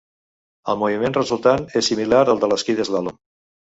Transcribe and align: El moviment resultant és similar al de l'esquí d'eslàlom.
El 0.73 0.77
moviment 0.83 1.15
resultant 1.19 1.67
és 1.81 1.91
similar 1.91 2.25
al 2.25 2.43
de 2.45 2.51
l'esquí 2.53 2.77
d'eslàlom. 2.81 3.21